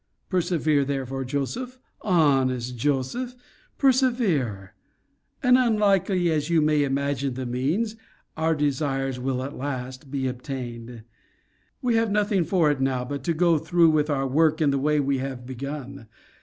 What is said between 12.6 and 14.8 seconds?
it now, but to go through with our work in the